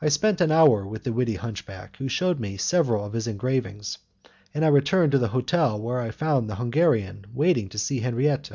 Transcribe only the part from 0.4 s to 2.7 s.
an hour with the witty hunchback, who shewed me